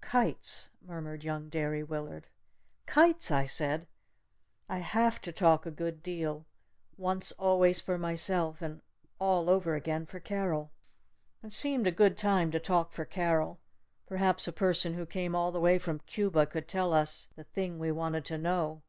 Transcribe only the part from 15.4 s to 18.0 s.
the way from Cuba could tell us the thing we